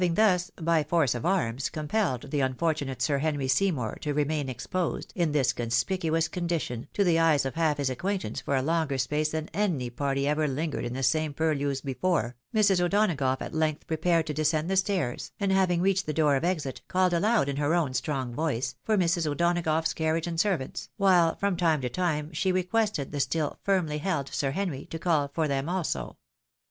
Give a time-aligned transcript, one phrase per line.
[0.01, 5.13] Having thus hy force of arms compelled the unfortunate Sir Henry Seymour to remain exposed,
[5.15, 9.29] in this conspicuous condition, to the eyes of half his acquaintance for a longer space
[9.29, 12.81] than any party ever lingered in the same purlieus before, Mrs.
[12.81, 16.81] O'Donagough at length prepared to descend the stairs, and, having reached the door of exit,
[16.87, 19.27] called aloud in her own strong voice for Mrs.
[19.29, 24.29] O'Donagough's carriage and servants, while from time to time she requested the still firmly held
[24.29, 26.17] Sir Henry to call for them also.